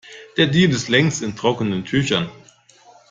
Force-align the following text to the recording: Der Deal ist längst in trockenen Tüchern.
Der 0.35 0.47
Deal 0.47 0.71
ist 0.71 0.89
längst 0.89 1.21
in 1.21 1.35
trockenen 1.35 1.85
Tüchern. 1.85 2.27